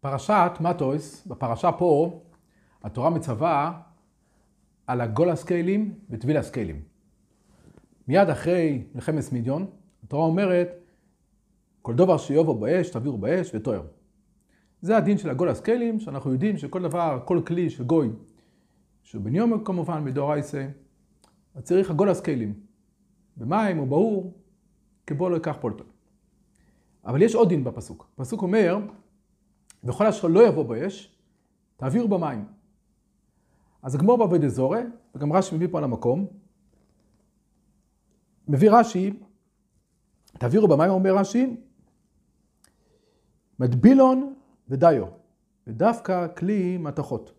פרשת 0.00 0.52
מטויס, 0.60 1.26
בפרשה 1.26 1.72
פה, 1.72 2.20
התורה 2.82 3.10
מצווה 3.10 3.80
על 4.86 5.00
הגול 5.00 5.30
הסקיילים 5.30 5.98
וטביל 6.10 6.36
הסקיילים. 6.36 6.82
מיד 8.08 8.30
אחרי 8.30 8.84
מלחמת 8.94 9.32
מדיון, 9.32 9.66
התורה 10.04 10.26
אומרת, 10.26 10.68
כל 11.82 11.94
דבר 11.94 12.18
שיובו 12.18 12.54
באש, 12.54 12.90
תעבירו 12.90 13.18
באש 13.18 13.50
ותואר. 13.54 13.82
זה 14.80 14.96
הדין 14.96 15.18
של 15.18 15.30
הגול 15.30 15.48
הסקיילים, 15.48 16.00
שאנחנו 16.00 16.32
יודעים 16.32 16.56
שכל 16.56 16.82
דבר, 16.82 17.20
כל 17.24 17.40
כלי 17.46 17.70
של 17.70 17.84
גוי, 17.84 18.10
שהוא 19.02 19.22
בניומר 19.22 19.56
כמובן, 19.64 20.04
מדאורייסה, 20.04 20.68
אז 21.54 21.62
צריך 21.62 21.90
הגול 21.90 22.08
הסקיילים. 22.08 22.54
במים 23.36 23.78
או 23.78 23.86
באור, 23.86 24.34
כבוא 25.06 25.30
לא 25.30 25.34
ייקח 25.34 25.56
פולטון. 25.60 25.86
אבל 27.04 27.22
יש 27.22 27.34
עוד 27.34 27.48
דין 27.48 27.64
בפסוק. 27.64 28.10
הפסוק 28.14 28.42
אומר, 28.42 28.78
וכל 29.84 30.06
אשר 30.06 30.28
לא 30.28 30.48
יבוא 30.48 30.62
באש, 30.62 31.16
תעבירו 31.76 32.08
במים. 32.08 32.44
אז 33.82 33.94
הגמור 33.94 34.18
בעבוד 34.18 34.44
אזורי, 34.44 34.82
וגם 35.14 35.32
רש"י 35.32 35.54
מביא 35.54 35.68
פה 35.70 35.78
על 35.78 35.84
המקום, 35.84 36.26
מביא 38.48 38.70
רש"י, 38.70 39.12
תעבירו 40.38 40.68
במים, 40.68 40.90
אומר 40.90 41.16
רש"י, 41.16 41.56
מדבילון 43.58 44.34
ודיו, 44.68 45.06
ודווקא 45.66 46.26
כלי 46.36 46.76
מתכות. 46.78 47.32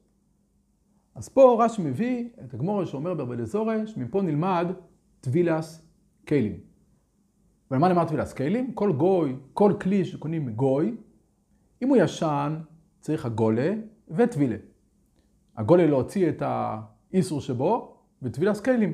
אז 1.15 1.29
פה 1.29 1.65
רש"י 1.65 1.81
מביא 1.81 2.29
את 2.45 2.53
הגמור 2.53 2.85
שאומר 2.85 3.13
בעבוד 3.13 3.39
אזורי, 3.39 3.87
שמפה 3.87 4.21
נלמד 4.21 4.67
טבילס 5.21 5.81
קיילים. 6.25 6.59
ועל 7.71 7.79
מה 7.79 7.87
נאמר 7.87 8.05
טבילס 8.05 8.33
קיילים? 8.33 8.73
כל 8.73 8.93
גוי, 8.93 9.35
כל 9.53 9.73
כלי 9.81 10.05
שקונים 10.05 10.45
מגוי, 10.45 10.97
אם 11.81 11.89
הוא 11.89 11.97
ישן, 11.97 12.59
צריך 12.99 13.25
הגולה 13.25 13.73
וטבילה. 14.07 14.55
הגולה 15.57 15.87
להוציא 15.87 16.29
את 16.29 16.43
האיסור 16.45 17.41
שבו, 17.41 17.97
וטבילה 18.21 18.53
סקיילים. 18.53 18.93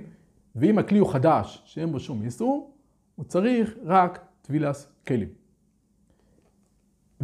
ואם 0.56 0.78
הכלי 0.78 1.00
הוא 1.00 1.14
חדש, 1.14 1.64
שאין 1.66 1.92
בו 1.92 2.00
שום 2.00 2.22
איסור, 2.22 2.76
הוא 3.16 3.26
צריך 3.26 3.76
רק 3.84 4.26
טבילה 4.42 4.74
סקיילים. 4.74 5.30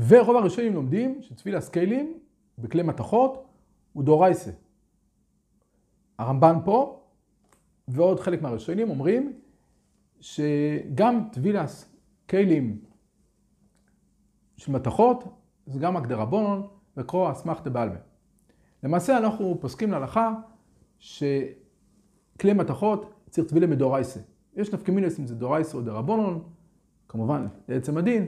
ורוב 0.07 0.35
הראשונים 0.35 0.73
לומדים 0.73 1.21
שטבילה 1.21 1.61
סקיילים 1.61 2.19
בכלי 2.57 2.83
מתכות 2.83 3.45
הוא 3.93 4.03
דורייסה. 4.03 4.51
הרמב"ן 6.17 6.55
פה, 6.65 7.01
ועוד 7.87 8.19
חלק 8.19 8.41
מהראשונים 8.41 8.89
אומרים 8.89 9.39
שגם 10.19 11.27
טבילס 11.31 11.95
כלים 12.29 12.81
של 14.57 14.71
מתכות 14.71 15.23
זה 15.65 15.79
גם 15.79 15.97
הגדרבונון 15.97 16.67
וקרוא 16.97 17.31
אסמכתא 17.31 17.69
בעלמא. 17.69 17.95
למעשה 18.83 19.17
אנחנו 19.17 19.57
פוסקים 19.61 19.91
להלכה 19.91 20.33
שכלי 20.99 22.53
מתכות 22.55 23.13
צריך 23.29 23.47
טבילה 23.47 23.67
מדורייסה. 23.67 24.19
יש 24.55 24.73
נפקמינס 24.73 25.19
אם 25.19 25.27
זה 25.27 25.35
דורייסה 25.35 25.77
או 25.77 25.81
דרבונון, 25.81 26.43
כמובן 27.07 27.47
לעצם 27.67 27.97
הדין. 27.97 28.27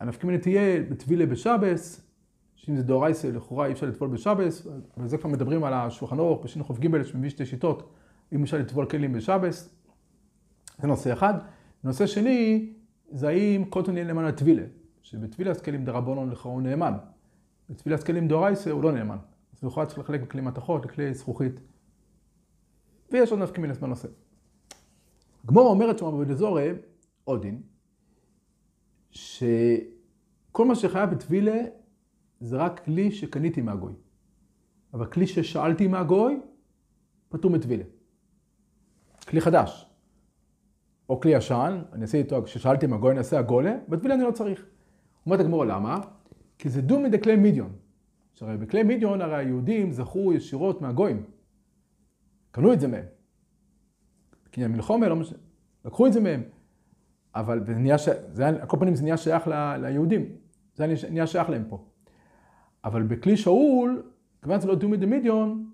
הנפקמינה 0.00 0.38
תהיה 0.38 0.82
בטבילה 0.82 1.26
בשבס, 1.26 2.00
שאם 2.56 2.76
זה 2.76 2.82
דורייסה 2.82 3.30
לכאורה 3.30 3.66
אי 3.66 3.72
אפשר 3.72 3.86
לטבול 3.86 4.08
בשבס, 4.08 4.66
אבל 4.96 5.06
זה 5.06 5.18
כבר 5.18 5.30
מדברים 5.30 5.64
על 5.64 5.72
השולחן 5.74 6.18
אורך 6.18 6.44
בשינוך 6.44 6.70
ג' 6.78 7.02
שמביא 7.02 7.30
שתי 7.30 7.46
שיטות, 7.46 7.90
אם 8.32 8.42
אפשר 8.42 8.58
לטבול 8.58 8.86
כלים 8.86 9.12
בשבס. 9.12 9.74
זה 10.78 10.86
נושא 10.86 11.12
אחד. 11.12 11.34
נושא 11.84 12.06
שני, 12.06 12.72
זה 13.10 13.28
האם 13.28 13.64
קוטון 13.64 13.96
יהיה 13.96 14.06
נאמן 14.06 14.24
לטבילה. 14.24 14.62
שבטבילת 15.06 15.60
כלים 15.60 15.84
דרבנון 15.84 16.30
לכאורה 16.30 16.54
הוא 16.54 16.62
נאמן. 16.62 16.94
בטבילת 17.70 18.04
כלים 18.04 18.28
דאורייסה 18.28 18.70
הוא 18.70 18.82
לא 18.82 18.92
נאמן. 18.92 19.16
אז 19.52 19.64
לכאורה 19.64 19.86
צריך 19.86 19.98
לחלק 19.98 20.20
בכלי 20.20 20.40
מתכות 20.40 20.84
לכלי 20.84 21.14
זכוכית. 21.14 21.60
ויש 23.12 23.30
עוד 23.30 23.40
נפקא 23.40 23.60
מינס 23.60 23.78
בנושא. 23.78 24.08
גמור 25.46 25.68
אומרת 25.68 25.98
שם 25.98 26.06
בבדזורי, 26.06 26.72
עוד 27.24 27.42
דין, 27.42 27.62
שכל 29.10 30.66
מה 30.66 30.74
שחייב 30.74 31.10
בטבילה 31.10 31.62
זה 32.40 32.56
רק 32.56 32.84
כלי 32.84 33.12
שקניתי 33.12 33.60
מהגוי. 33.60 33.92
אבל 34.94 35.06
כלי 35.06 35.26
ששאלתי 35.26 35.86
מהגוי, 35.86 36.40
פטור 37.28 37.50
מטבילה. 37.50 37.84
כלי 39.28 39.40
חדש. 39.40 39.90
או 41.08 41.20
כלי 41.20 41.30
ישן, 41.34 41.82
אני 41.92 42.02
אעשה 42.02 42.18
איתו, 42.18 42.42
כששאלתי 42.42 42.86
מהגוי 42.86 43.10
אני 43.10 43.18
אעשה 43.18 43.38
הגולה, 43.38 43.76
בטבילה 43.88 44.14
אני 44.14 44.22
לא 44.22 44.30
צריך. 44.30 44.66
אומרת 45.26 45.40
הגמור 45.40 45.64
למה? 45.64 46.00
כי 46.58 46.68
זה 46.68 46.82
דומי 46.82 47.08
דקלי 47.08 47.36
מידיון. 47.36 47.72
שהרי 48.34 48.56
בכלי 48.56 48.82
מידיון 48.82 49.20
הרי 49.20 49.36
היהודים 49.36 49.92
זכו 49.92 50.32
ישירות 50.32 50.82
מהגויים. 50.82 51.22
קנו 52.50 52.72
את 52.72 52.80
זה 52.80 52.88
מהם. 52.88 53.04
כי 54.52 54.64
המלחומה, 54.64 55.08
לא 55.08 55.16
משנה, 55.16 55.38
לקחו 55.84 56.06
את 56.06 56.12
זה 56.12 56.20
מהם. 56.20 56.42
אבל 57.34 57.64
זה 57.66 57.74
נהיה, 57.74 57.98
ש... 57.98 58.08
זה, 58.32 58.46
על 58.46 58.66
כל 58.66 58.76
פנים 58.80 58.94
זה 58.94 59.02
נהיה 59.02 59.16
שייך 59.16 59.48
ל... 59.48 59.76
ליהודים. 59.76 60.26
זה 60.74 60.86
נהיה 61.10 61.26
שייך 61.26 61.50
להם 61.50 61.64
פה. 61.68 61.84
אבל 62.84 63.02
בכלי 63.02 63.36
שאול, 63.36 64.02
כיוון 64.42 64.60
שזה 64.60 64.68
לא 64.68 64.74
דומי 64.74 64.96
דמידיון, 64.96 65.70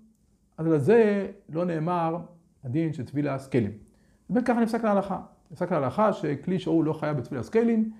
אז 0.57 0.67
על 0.67 0.79
זה 0.79 1.31
לא 1.49 1.65
נאמר 1.65 2.17
הדין 2.63 2.93
של 2.93 3.05
טבילה 3.05 3.39
סקיילים. 3.39 3.71
באמת 4.29 4.47
ככה 4.47 4.59
נפסק 4.59 4.83
להלכה. 4.83 5.21
נפסק 5.51 5.71
להלכה 5.71 6.13
שכלי 6.13 6.59
שאול 6.59 6.85
לא 6.85 6.93
חייב 6.93 7.17
בטבילה 7.17 7.43
סקיילים. 7.43 7.91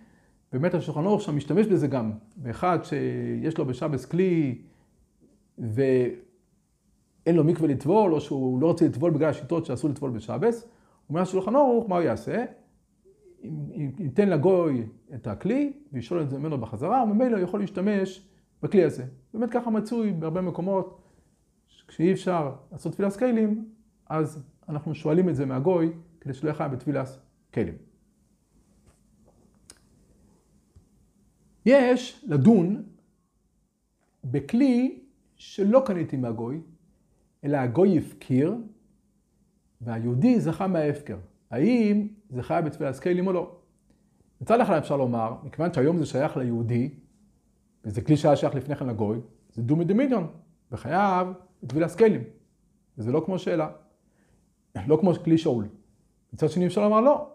באמת 0.54 0.74
השולחן 0.74 1.06
ערוך 1.06 1.22
שם 1.22 1.36
משתמש 1.36 1.68
בזה 1.68 1.88
גם, 1.88 2.12
באחד 2.36 2.80
שיש 2.84 3.58
לו 3.58 3.66
בשבס 3.66 4.06
כלי 4.06 4.62
ואין 5.58 6.16
לו 7.36 7.44
מקווה 7.44 7.68
לטבול, 7.68 8.14
או 8.14 8.22
שהוא 8.22 8.62
לא 8.62 8.68
רוצה 8.68 8.86
לטבול 8.86 9.12
בגלל 9.12 9.30
השיטות 9.30 9.66
שאסור 9.66 9.90
לטבול 9.90 10.12
בשבס, 10.12 10.68
אומר 11.10 11.22
השולחן 11.22 11.56
ערוך, 11.56 11.90
מה 11.90 11.96
הוא 11.96 12.04
יעשה? 12.04 12.46
ייתן 14.00 14.30
לגוי 14.30 14.86
את 15.14 15.28
הכלי 15.28 15.74
וישאול 15.92 16.22
את 16.22 16.30
זה 16.30 16.38
ממנו 16.38 16.58
בחזרה, 16.58 17.04
וממילא 17.04 17.38
יכול 17.38 17.60
להשתמש 17.60 18.28
בכלי 18.64 18.84
הזה. 18.84 19.06
באמת 19.34 19.52
ככה 19.52 19.70
מצוי 19.70 20.12
בהרבה 20.12 20.42
מקומות, 20.42 21.02
כשאי 21.88 22.14
אפשר 22.14 22.52
לעשות 22.72 22.94
תפילת 22.94 23.16
קיילים, 23.16 23.66
אז 24.10 24.44
אנחנו 24.70 24.96
שואלים 24.96 25.30
את 25.30 25.36
זה 25.36 25.46
מהגוי, 25.46 25.92
כדי 26.22 26.34
שלא 26.34 26.50
יחיה 26.50 26.68
בתפילת 26.68 27.08
קיילים. 27.52 27.93
יש 31.66 32.26
לדון 32.28 32.84
בכלי 34.24 35.00
שלא 35.36 35.84
קניתי 35.86 36.18
מהגוי, 36.18 36.62
אלא 37.44 37.58
הגוי 37.58 37.98
הפקיר, 37.98 38.56
והיהודי 39.82 40.40
זכה 40.40 40.68
מההפקר. 40.68 41.18
האם 41.52 42.08
זה 42.30 42.44
חייב 42.44 42.66
בתפילת 42.66 42.96
סקיילים 42.96 43.28
או 43.28 43.34
לא? 43.34 43.56
מצד 44.42 44.60
אחד 44.62 44.78
אפשר 44.78 44.98
לומר, 44.98 45.36
מכיוון 45.44 45.74
שהיום 45.74 45.98
זה 45.98 46.06
שייך 46.06 46.38
ליהודי, 46.38 46.90
וזה 47.86 48.02
כלי 48.02 48.18
שהיה 48.18 48.36
שייך 48.36 48.56
לפני 48.56 48.76
כן 48.76 48.88
לגוי, 48.88 49.20
זה 49.54 49.62
דומי 49.62 49.86
דמידיון, 49.86 50.28
וחייב 50.72 51.28
בתפילת 51.64 51.90
סקיילים. 51.90 52.22
וזה 52.98 53.12
לא 53.12 53.24
כמו 53.26 53.40
שאלה, 53.40 53.70
לא 54.88 54.98
כמו 55.02 55.14
כלי 55.14 55.38
שאול. 55.38 55.68
מצד 56.34 56.50
שני 56.50 56.68
אפשר 56.68 56.82
לומר 56.82 57.02
לא, 57.02 57.32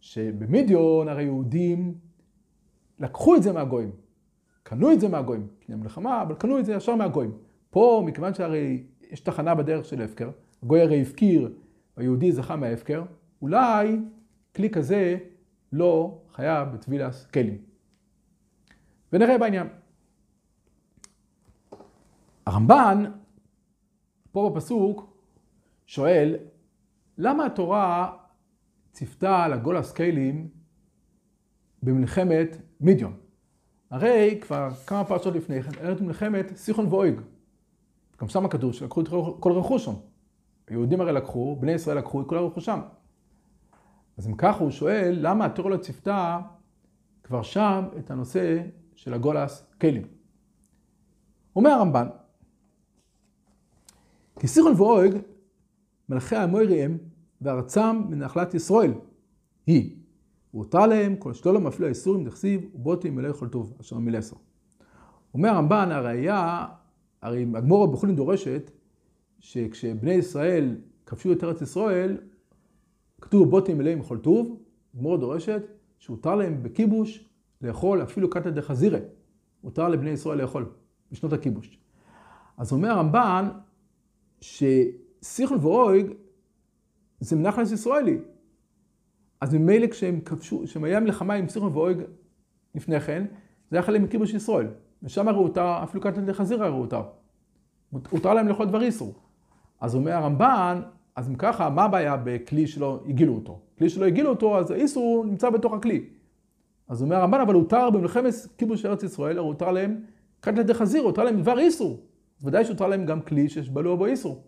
שבמידיון 0.00 1.08
הרי 1.08 1.22
יהודים 1.22 1.94
לקחו 2.98 3.36
את 3.36 3.42
זה 3.42 3.52
מהגויים, 3.52 3.90
קנו 4.62 4.92
את 4.92 5.00
זה 5.00 5.08
מהגויים, 5.08 5.46
הם 5.68 5.80
מלחמה, 5.80 6.22
אבל 6.22 6.34
קנו 6.34 6.58
את 6.58 6.64
זה 6.64 6.72
ישר 6.74 6.94
מהגויים. 6.94 7.32
פה, 7.70 8.02
מכיוון 8.06 8.34
שהרי 8.34 8.82
יש 9.10 9.20
תחנה 9.20 9.54
בדרך 9.54 9.84
של 9.84 10.02
הפקר, 10.02 10.30
הגוי 10.62 10.80
הרי 10.80 11.02
הפקיר, 11.02 11.52
היהודי 11.96 12.32
זכה 12.32 12.56
מההפקר, 12.56 13.04
אולי 13.42 14.00
כלי 14.56 14.70
כזה 14.70 15.18
לא 15.72 16.22
חייב 16.32 16.68
בטבילס 16.68 17.26
כלים. 17.26 17.58
ונראה 19.12 19.38
בעניין. 19.38 19.66
הרמב"ן, 22.46 23.04
פה 24.32 24.50
בפסוק, 24.54 25.16
שואל, 25.86 26.36
למה 27.18 27.46
התורה 27.46 28.16
ציפתה 28.92 29.44
על 29.44 29.52
הגול 29.52 29.76
הסקיילים 29.76 30.48
במלחמת 31.82 32.56
מידיון. 32.80 33.12
הרי 33.90 34.38
כבר 34.40 34.68
כמה 34.86 35.04
פרשות 35.04 35.34
לפני 35.34 35.62
כן, 35.62 35.86
הייתה 35.86 36.04
מלחמת 36.04 36.56
סיחון 36.56 36.86
ואויג. 36.86 37.20
גם 38.20 38.28
שם 38.28 38.48
כתוב 38.48 38.72
שלקחו 38.72 39.00
את 39.00 39.08
כל 39.40 39.52
רכושם. 39.52 39.92
היהודים 40.68 41.00
הרי 41.00 41.12
לקחו, 41.12 41.56
בני 41.60 41.72
ישראל 41.72 41.98
לקחו 41.98 42.20
את 42.20 42.26
כל 42.28 42.38
רכושם. 42.38 42.80
אז 44.16 44.28
אם 44.28 44.34
ככה 44.34 44.58
הוא 44.64 44.70
שואל, 44.70 45.18
למה 45.20 45.44
התורה 45.46 45.70
לא 45.70 45.76
ציפתה 45.76 46.40
כבר 47.22 47.42
שם 47.42 47.84
את 47.98 48.10
הנושא 48.10 48.62
של 48.94 49.14
הגולס 49.14 49.66
כלים? 49.80 50.02
אומר 51.56 51.70
הרמב"ן, 51.70 52.06
כי 54.38 54.48
סיחון 54.48 54.72
ואויג, 54.76 55.14
מלכי 56.08 56.36
המויריהם 56.36 56.98
וארצם 57.40 58.02
מנחלת 58.08 58.54
ישראל, 58.54 58.92
היא 59.66 59.96
והותר 60.56 60.86
להם 60.86 61.16
כל 61.16 61.34
שתולה 61.34 61.58
מפליא 61.58 61.86
האיסורים 61.86 62.24
דכסיב 62.24 62.70
ובוטים 62.74 63.16
מלא 63.16 63.32
כל 63.32 63.48
טוב, 63.48 63.76
אשר 63.80 63.98
מלסו. 63.98 64.36
אומר 65.34 65.48
הרמב"ן, 65.48 65.88
הראייה, 65.92 66.66
הרי 67.22 67.46
הגמורה 67.54 67.86
בחולין 67.86 68.16
דורשת, 68.16 68.70
שכשבני 69.38 70.12
ישראל 70.12 70.76
כבשו 71.06 71.32
את 71.32 71.44
ארץ 71.44 71.62
ישראל, 71.62 72.16
כתוב 73.20 73.50
בוטים 73.50 73.78
מלאים 73.78 73.98
מכל 73.98 74.18
טוב, 74.18 74.58
הגמורה 74.94 75.16
דורשת 75.16 75.62
שהותר 75.98 76.36
להם 76.36 76.62
בכיבוש 76.62 77.28
לאכול 77.62 78.02
אפילו 78.02 78.30
קטע 78.30 78.50
דחזירה. 78.50 78.98
הותר 79.60 79.88
לבני 79.88 80.10
ישראל 80.10 80.38
לאכול 80.42 80.66
בשנות 81.12 81.32
הכיבוש. 81.32 81.78
אז 82.56 82.72
אומר 82.72 82.88
הרמב"ן 82.88 83.48
שסיכון 84.40 85.58
ואויג 85.60 86.06
זה 87.20 87.36
מנחלס 87.36 87.72
ישראלי. 87.72 88.18
אז 89.40 89.54
ממילא 89.54 89.86
כשהם 89.86 90.20
כבשו, 90.20 90.62
כשהם 90.64 91.04
מלחמה 91.04 91.34
עם 91.34 91.48
סיכון 91.48 91.72
ואויג 91.72 91.98
לפני 92.74 93.00
כן, 93.00 93.24
זה 93.70 93.76
היה 93.76 93.82
חלק 93.82 94.00
מכיבוש 94.00 94.34
ישראל. 94.34 94.66
ושם 95.02 95.28
הרי 95.28 95.38
הותר, 95.38 95.80
אפילו 95.82 96.02
קטע 96.02 96.20
דחזירה 96.20 96.66
הרי 96.66 96.76
הותר. 96.76 97.02
הותר 98.10 98.34
להם 98.34 98.48
לאכול 98.48 98.66
דבר 98.66 98.82
איסור. 98.82 99.14
אז 99.80 99.94
אומר 99.94 100.12
הרמב"ן, 100.12 100.80
אז 101.16 101.28
אם 101.28 101.34
ככה, 101.34 101.70
מה 101.70 101.84
הבעיה 101.84 102.16
בכלי 102.24 102.66
שלא 102.66 103.00
הגילו 103.08 103.34
אותו? 103.34 103.60
כלי 103.78 103.88
שלא 103.88 104.06
הגילו 104.06 104.30
אותו, 104.30 104.58
אז 104.58 104.70
האיסור 104.70 105.24
נמצא 105.24 105.50
בתוך 105.50 105.72
הכלי. 105.72 106.04
אז 106.88 107.02
אומר 107.02 107.16
הרמב"ן, 107.16 107.40
אבל 107.40 107.54
הותר 107.54 107.90
במלחמת 107.90 108.34
כיבוש 108.58 108.86
ארץ 108.86 109.02
ישראל, 109.02 109.38
הרי 109.38 109.46
הותר 109.46 109.70
להם 109.70 110.00
קטע 110.40 110.62
דחזיר, 110.62 111.02
הותר 111.02 111.24
להם 111.24 111.40
דבר 111.40 111.58
איסור. 111.58 112.00
אז 112.40 112.46
ודאי 112.46 112.64
שהותר 112.64 112.86
להם 112.86 113.06
גם 113.06 113.20
כלי 113.20 113.48
שיש 113.48 113.70
בלוע 113.70 113.96
בו 113.96 114.06
איסור. 114.06 114.42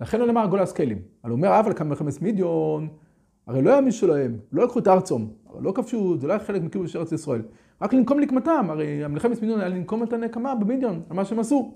לכן 0.00 0.20
הוא 0.20 0.26
נאמר 0.26 0.46
גולס 0.46 0.72
כלים. 0.72 0.98
אבל 1.24 1.30
הוא 1.30 1.36
אומר, 1.36 1.60
אבל 1.60 1.72
כאן 1.72 1.86
במלחמת 1.86 2.22
מידיון, 2.22 2.88
הרי 3.46 3.62
לא 3.62 3.70
היה 3.70 3.80
מישהו 3.80 4.00
שלהם, 4.08 4.38
לא 4.52 4.64
לקחו 4.64 4.78
את 4.78 4.88
ארצום, 4.88 5.30
הרי 5.46 5.62
לא 5.62 5.72
כבשו, 5.72 6.18
זה 6.18 6.26
לא 6.26 6.32
היה 6.32 6.44
חלק 6.44 6.62
מכיבוש 6.62 6.96
ארץ 6.96 7.12
ישראל. 7.12 7.42
רק 7.82 7.92
לנקום 7.92 8.20
נקמתם, 8.20 8.66
הרי 8.70 9.04
המלחמת 9.04 9.40
מידיון 9.42 9.60
היה 9.60 9.68
לנקום 9.68 10.02
את 10.02 10.12
הנקמה 10.12 10.54
במידיון, 10.54 11.02
על 11.10 11.16
מה 11.16 11.24
שהם 11.24 11.38
עשו. 11.38 11.74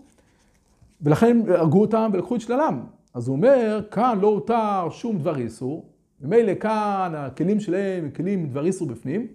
ולכן 1.00 1.38
הרגו 1.48 1.80
אותם 1.80 2.10
ולקחו 2.12 2.36
את 2.36 2.40
שללם. 2.40 2.80
אז 3.14 3.28
הוא 3.28 3.36
אומר, 3.36 3.80
כאן 3.90 4.18
לא 4.20 4.26
הותר 4.26 4.88
שום 4.90 5.18
דבר 5.18 5.36
איסור, 5.36 5.88
ממילא 6.20 6.54
כאן 6.54 7.12
הכלים 7.14 7.60
שלהם 7.60 8.04
הם 8.04 8.10
כלים 8.10 8.48
דבר 8.48 8.66
איסור 8.66 8.88
בפנים, 8.88 9.26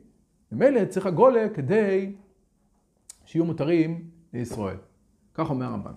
ממילא 0.51 0.85
צריך 0.85 1.05
הגולה 1.05 1.49
כדי 1.49 2.11
שיהיו 3.25 3.45
מותרים 3.45 4.01
לישראל. 4.33 4.77
כך 5.33 5.49
אומר 5.49 5.65
הרמב"ן. 5.65 5.91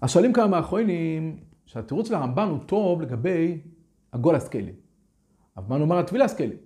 אז 0.00 0.10
שואלים 0.10 0.32
כמה 0.32 0.46
מהאחרונים 0.46 1.36
שהתירוץ 1.66 2.08
של 2.08 2.14
הרמב"ן 2.14 2.48
הוא 2.48 2.58
טוב 2.66 3.02
לגבי 3.02 3.58
הגול 4.14 4.34
הסקיילים. 4.34 4.74
אבל 5.56 5.66
מה 5.68 5.78
נאמר 5.78 5.98
על 5.98 6.04
טביל 6.04 6.22
הסקיילים? 6.22 6.58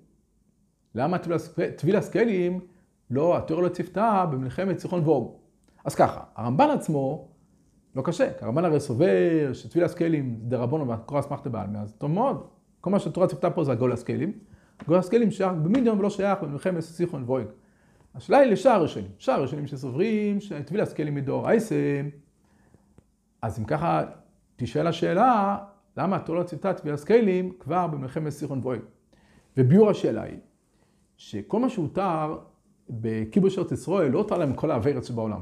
למה 0.95 1.17
טביל 1.77 1.97
הסקיילים 1.97 2.61
לא, 3.11 3.37
התיאוריה 3.37 3.69
לא 3.69 3.75
ציפתה 3.75 4.27
במלחמת 4.31 4.79
סיחון 4.79 5.03
ואוג? 5.05 5.37
אז 5.85 5.95
ככה, 5.95 6.21
הרמב"ן 6.37 6.71
עצמו 6.71 7.29
לא 7.95 8.03
קשה, 8.03 8.33
כי 8.39 8.45
הרמב"ן 8.45 8.65
הרי 8.65 8.81
סובר 8.81 9.53
שטביל 9.53 9.85
הסקיילים 9.85 10.39
זה 10.43 10.49
דרבונו 10.49 10.89
והקורא 10.89 11.21
אסמכתא 11.21 11.51
בעלמא, 11.51 11.79
אז 11.79 11.95
טוב 11.99 12.11
מאוד. 12.11 12.47
כל 12.81 12.91
מה 12.91 12.99
שהתורה 12.99 13.27
ציפתה 13.27 13.51
פה 13.51 13.65
זה 13.65 13.73
הגול 13.73 13.93
הסקיילים. 13.93 14.33
הגול 14.81 14.99
הסקיילים 14.99 15.31
שייך 15.31 15.53
במיליון 15.53 15.99
ולא 15.99 16.11
שייך 16.11 16.43
במלחמת 16.43 16.81
סיחון 16.81 17.25
ואוג. 17.27 17.43
השאלה 18.15 18.39
היא 18.39 18.53
לשער 18.53 18.83
ראשונים. 18.83 19.11
שער 19.19 19.43
ראשונים 19.43 19.67
שסוברים 19.67 20.41
שטביל 20.41 20.81
הסקיילים 20.81 21.15
מדור 21.15 21.49
אייסם. 21.49 22.09
אז 23.43 23.59
אם 23.59 23.65
ככה, 23.65 24.05
תשאל 24.57 24.87
השאלה, 24.87 25.57
למה 25.99 26.17
התורה 26.17 26.39
לא 26.39 26.45
ציפתה 26.45 26.75
טביל 26.75 26.95
הסקיילים 26.95 27.53
כבר 27.61 27.87
במלחמת 27.87 28.33
סיחון 28.33 28.61
ואוג? 28.63 28.79
וביור 29.57 29.91
השאלה 29.91 30.23
היא, 30.23 30.39
שכל 31.17 31.61
מה 31.61 31.69
שהותר 31.69 32.39
בכיבוש 32.91 33.59
ארץ 33.59 33.73
ישראל 33.73 34.11
לא 34.11 34.19
הותר 34.19 34.39
להם 34.39 34.55
כל 34.55 34.71
האווירץ 34.71 35.09
שבעולם. 35.09 35.41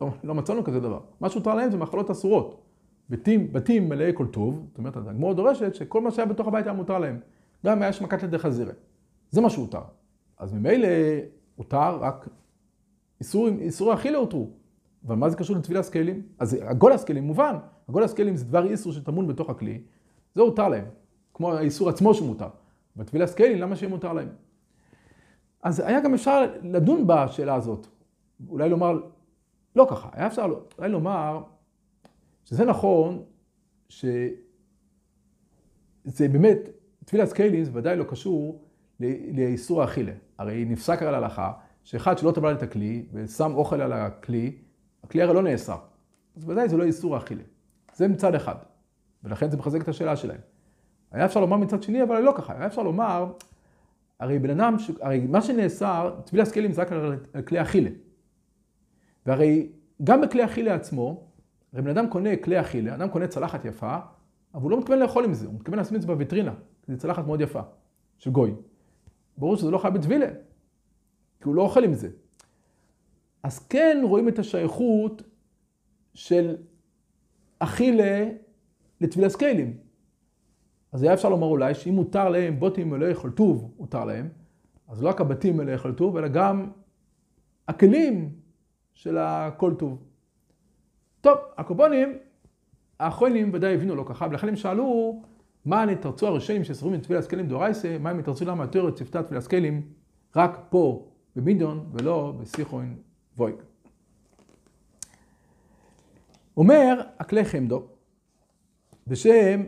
לא, 0.00 0.08
לא 0.24 0.34
מצאנו 0.34 0.64
כזה 0.64 0.80
דבר. 0.80 1.00
מה 1.20 1.30
שהותר 1.30 1.54
להם 1.54 1.70
זה 1.70 1.76
מחלות 1.76 2.10
אסורות. 2.10 2.62
בתים, 3.10 3.52
בתים 3.52 3.88
מלאי 3.88 4.12
כל 4.14 4.26
טוב, 4.26 4.66
זאת 4.68 4.78
אומרת, 4.78 4.96
הגמור 4.96 5.34
דורשת 5.34 5.74
שכל 5.74 6.00
מה 6.00 6.10
שהיה 6.10 6.26
בתוך 6.26 6.48
הבית 6.48 6.66
היה 6.66 6.74
מותר 6.74 6.98
להם. 6.98 7.20
גם 7.66 7.82
היה 7.82 7.92
שמכת 7.92 8.22
לידי 8.22 8.38
חזירה. 8.38 8.72
זה 9.30 9.40
מה 9.40 9.50
שהותר. 9.50 9.82
אז 10.38 10.52
ממילא 10.52 10.88
הותר 11.56 11.96
רק 11.96 12.28
איסור, 13.20 13.48
איסור 13.48 13.94
אכילה 13.94 14.18
הותרו. 14.18 14.50
אבל 15.06 15.16
מה 15.16 15.30
זה 15.30 15.36
קשור 15.36 15.56
לטבילה 15.56 15.82
סקיילים? 15.82 16.22
אז 16.38 16.56
הגול 16.62 16.92
הסקיילים 16.92 17.24
מובן. 17.24 17.56
הגול 17.88 18.02
הסקיילים 18.02 18.36
זה 18.36 18.44
דבר 18.44 18.70
איסור 18.70 18.92
שטמון 18.92 19.26
בתוך 19.26 19.50
הכלי. 19.50 19.80
זה 20.34 20.42
הותר 20.42 20.68
להם. 20.68 20.84
כמו 21.34 21.52
האיסור 21.52 21.88
עצמו 21.88 22.14
שמותר. 22.14 22.48
בטבילה 22.96 23.26
סקיילים, 23.26 23.58
למה 23.58 23.76
שיהיה 23.76 23.90
מותר 23.90 24.12
להם? 24.12 24.28
אז 25.62 25.80
היה 25.80 26.00
גם 26.00 26.14
אפשר 26.14 26.52
לדון 26.62 27.04
בשאלה 27.06 27.54
הזאת. 27.54 27.86
אולי 28.48 28.68
לומר, 28.68 29.00
לא 29.76 29.86
ככה, 29.90 30.08
היה 30.12 30.26
אפשר 30.26 30.46
אולי 30.78 30.88
לומר 30.88 31.42
שזה 32.44 32.64
נכון 32.64 33.22
שזה 33.88 34.28
באמת, 36.32 36.58
תפילת 37.04 37.28
סקיילים 37.28 37.64
זה 37.64 37.70
ודאי 37.74 37.96
לא 37.96 38.04
קשור 38.04 38.64
לאיסור 39.32 39.82
האכילה. 39.82 40.12
הרי 40.38 40.64
נפסק 40.64 41.02
על 41.02 41.14
ההלכה 41.14 41.52
שאחד 41.84 42.18
שלא 42.18 42.32
טבל 42.32 42.54
את 42.54 42.62
הכלי 42.62 43.06
ושם 43.12 43.54
אוכל 43.54 43.80
על 43.80 43.92
הכלי, 43.92 44.56
הכלי 45.02 45.22
הרי 45.22 45.34
לא 45.34 45.42
נאסר. 45.42 45.78
אז 46.36 46.48
ודאי 46.48 46.68
זה 46.68 46.76
לא 46.76 46.84
איסור 46.84 47.14
האכילה. 47.14 47.42
זה 47.94 48.08
מצד 48.08 48.34
אחד. 48.34 48.54
ולכן 49.24 49.50
זה 49.50 49.56
מחזק 49.56 49.82
את 49.82 49.88
השאלה 49.88 50.16
שלהם. 50.16 50.40
היה 51.12 51.24
אפשר 51.24 51.40
לומר 51.40 51.56
מצד 51.56 51.82
שני, 51.82 52.02
אבל 52.02 52.20
לא 52.20 52.34
ככה. 52.36 52.52
היה 52.52 52.66
אפשר 52.66 52.82
לומר, 52.82 53.32
הרי 54.20 54.38
בן 54.38 54.50
אדם, 54.50 54.76
הרי 55.00 55.26
מה 55.26 55.42
שנאסר, 55.42 56.20
טבילה 56.24 56.44
סקיילים 56.44 56.72
זה 56.72 56.82
רק 56.82 56.92
על 57.32 57.42
כלי 57.42 57.62
אכילה. 57.62 57.90
והרי 59.26 59.72
גם 60.04 60.20
בכלי 60.20 60.44
אכילה 60.44 60.74
עצמו, 60.74 61.26
הרי 61.72 61.82
בן 61.82 61.90
אדם 61.90 62.08
קונה 62.08 62.36
כלי 62.36 62.60
אכילה, 62.60 62.94
אדם 62.94 63.08
קונה 63.08 63.26
צלחת 63.26 63.64
יפה, 63.64 63.96
אבל 64.54 64.62
הוא 64.62 64.70
לא 64.70 64.78
מתכוון 64.78 64.98
לאכול 64.98 65.24
עם 65.24 65.34
זה, 65.34 65.46
הוא 65.46 65.54
מתכוון 65.54 65.78
לשים 65.78 65.96
את 65.96 66.00
זה 66.00 66.06
בוויטרינה, 66.06 66.54
כי 66.82 66.92
זו 66.92 66.98
צלחת 66.98 67.26
מאוד 67.26 67.40
יפה, 67.40 67.60
של 68.18 68.30
גוי. 68.30 68.54
ברור 69.38 69.56
שזה 69.56 69.70
לא 69.70 69.78
חייב 69.78 69.94
בטבילה, 69.94 70.28
כי 71.40 71.44
הוא 71.44 71.54
לא 71.54 71.62
אוכל 71.62 71.84
עם 71.84 71.94
זה. 71.94 72.08
אז 73.42 73.58
כן 73.58 74.02
רואים 74.04 74.28
את 74.28 74.38
השייכות 74.38 75.22
של 76.14 76.56
אכילה 77.62 78.28
לטבילה 79.00 79.28
סקיילים. 79.28 79.76
אז 80.92 81.02
היה 81.02 81.14
אפשר 81.14 81.28
לומר 81.28 81.46
אולי 81.46 81.74
שאם 81.74 81.94
מותר 81.94 82.28
להם 82.28 82.58
בוטים 82.58 82.90
מלאי 82.90 83.10
יכול 83.10 83.30
טוב, 83.30 83.74
מותר 83.78 84.04
להם, 84.04 84.28
אז 84.88 85.02
לא 85.02 85.08
רק 85.08 85.20
הבתים 85.20 85.56
מלאי 85.56 85.74
יכול 85.74 85.92
טוב, 85.92 86.16
אלא 86.16 86.28
גם 86.28 86.70
הכלים 87.68 88.32
של 88.94 89.18
הכל 89.18 89.74
טוב. 89.74 90.04
טוב, 91.20 91.38
הקופונים, 91.56 92.18
האחרונים 93.00 93.50
ודאי 93.54 93.74
הבינו 93.74 93.94
לא 93.96 94.04
ככה, 94.06 94.26
ולכן 94.30 94.48
הם 94.48 94.56
שאלו 94.56 95.22
מה 95.64 95.84
נתרצו 95.84 96.26
הראשונים 96.26 96.64
שסוברים 96.64 97.00
את 97.00 97.20
סקלים 97.20 97.46
דורייסה, 97.46 97.96
מה 98.00 98.10
הם 98.10 98.20
יתרצו 98.20 98.44
למה 98.44 98.64
יותר 98.64 98.88
את 98.88 98.94
צוותה 98.94 99.22
תפילה 99.22 99.40
סקלים 99.40 99.82
רק 100.36 100.60
פה 100.70 101.08
במידון 101.36 101.90
ולא 101.92 102.34
בסיכון 102.40 102.96
וויג. 103.38 103.54
אומר 106.56 107.00
הכלי 107.18 107.44
חמדו 107.44 107.86
בשם 109.06 109.62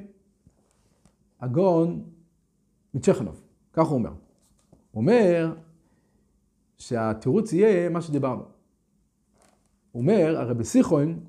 הגאון 1.41 2.05
מצ'כנוב, 2.95 3.43
כך 3.73 3.87
הוא 3.87 3.95
אומר. 3.95 4.11
הוא 4.11 5.01
אומר 5.01 5.55
שהתירוץ 6.79 7.53
יהיה 7.53 7.89
מה 7.89 8.01
שדיברנו. 8.01 8.43
הוא 9.93 10.03
אומר, 10.03 10.37
הרי 10.41 10.55
בסיכון, 10.55 11.21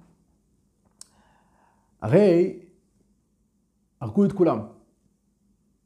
הרי 2.01 2.59
הרגו 4.01 4.25
את 4.25 4.31
כולם. 4.31 4.59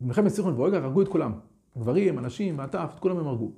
במלחמת 0.01 0.27
סיכון 0.27 0.53
ואויגר 0.53 0.85
הרגו 0.85 1.01
את 1.01 1.07
כולם. 1.07 1.39
גברים, 1.77 2.19
אנשים, 2.19 2.57
מעטף, 2.57 2.91
את 2.95 2.99
כולם 2.99 3.17
הם 3.17 3.27
הרגו. 3.27 3.51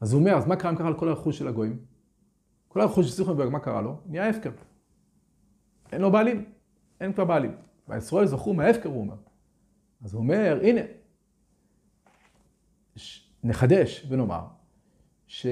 אז 0.00 0.12
הוא 0.12 0.20
אומר, 0.20 0.34
אז 0.36 0.46
מה 0.46 0.56
קרה 0.56 0.70
אם 0.70 0.76
קרה 0.76 0.88
על 0.88 0.98
כל 0.98 1.08
הרכוש 1.08 1.38
של 1.38 1.48
הגויים? 1.48 1.78
כל 2.68 2.80
הרכוש 2.80 3.06
של 3.06 3.12
סיכון 3.12 3.34
ואויגר, 3.36 3.52
מה 3.52 3.58
קרה 3.58 3.82
לו? 3.82 3.96
נהיה 4.06 4.28
הפקר. 4.28 4.50
אין 5.92 6.00
לו 6.00 6.12
בעלים, 6.12 6.44
אין 7.00 7.12
כבר 7.12 7.24
בעלים. 7.24 7.52
והישראל 7.88 8.26
זכו 8.26 8.54
מההפקר, 8.54 8.88
הוא 8.88 9.00
אומר. 9.00 9.16
אז 10.04 10.14
הוא 10.14 10.22
אומר, 10.22 10.60
הנה, 10.62 10.80
נחדש 13.44 14.06
ונאמר, 14.08 14.44
ש... 15.26 15.46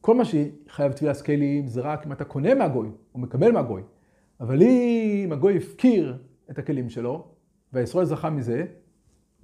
כל 0.00 0.14
מה 0.14 0.22
שחייב 0.24 0.92
תביעה 0.92 1.14
סקיילים 1.14 1.68
זה 1.68 1.80
רק 1.80 2.06
אם 2.06 2.12
אתה 2.12 2.24
קונה 2.24 2.54
מהגוי 2.54 2.88
או 3.14 3.18
מקבל 3.18 3.52
מהגוי. 3.52 3.82
אבל 4.40 4.62
אם 4.62 5.32
הגוי 5.32 5.56
הפקיר 5.56 6.18
את 6.50 6.58
הכלים 6.58 6.90
שלו, 6.90 7.28
והישראל 7.72 8.04
זכה 8.04 8.30
מזה, 8.30 8.64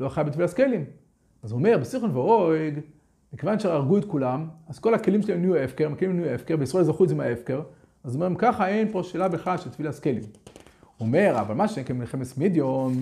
לא 0.00 0.08
חייב 0.08 0.26
בתביעה 0.26 0.48
סקיילים. 0.48 0.84
אז 1.42 1.52
הוא 1.52 1.58
אומר, 1.58 1.78
בסיכון 1.80 2.16
ואויג, 2.16 2.80
מכיוון 3.32 3.58
שהרגו 3.58 3.98
את 3.98 4.04
כולם, 4.04 4.48
אז 4.68 4.78
כל 4.78 4.94
הכלים 4.94 5.22
שלהם 5.22 5.40
נהיו 5.40 5.56
הפקר, 5.56 5.92
הכלים 5.92 6.20
נהיו 6.20 6.34
הפקר, 6.34 6.56
וישראל 6.58 6.84
זכו 6.84 7.04
את 7.04 7.08
זה 7.08 7.14
מההפקר, 7.14 7.62
אז 8.04 8.14
הוא 8.14 8.24
אומר, 8.24 8.38
ככה 8.38 8.68
אין 8.68 8.92
פה 8.92 9.02
שאלה 9.02 9.28
בכלל 9.28 9.58
של 9.58 9.70
תביעה 9.70 9.92
סקיילים. 9.92 10.22
הוא 10.96 11.06
אומר, 11.06 11.36
אבל 11.40 11.54
מה 11.54 11.68
שנקרא 11.68 11.94
מלחמת 11.96 12.38
מידיון, 12.38 12.92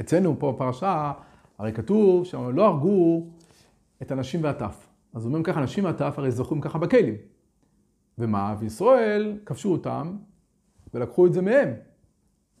אצלנו 0.00 0.36
פה 0.38 0.52
בפרשה, 0.52 1.12
הרי 1.58 1.72
כתוב 1.72 2.24
שהם 2.24 2.56
לא 2.56 2.66
הרגו 2.66 3.26
את 4.02 4.10
הנשים 4.10 4.44
והטף. 4.44 4.86
אז 5.14 5.26
אומרים 5.26 5.42
ככה, 5.42 5.60
אנשים 5.60 5.84
מהטף 5.84 6.14
הרי 6.16 6.30
זכו 6.30 6.60
ככה 6.60 6.78
בכלים. 6.78 7.14
ומה? 8.18 8.56
וישראל 8.58 9.38
כבשו 9.46 9.72
אותם 9.72 10.16
ולקחו 10.94 11.26
את 11.26 11.32
זה 11.32 11.42
מהם. 11.42 11.68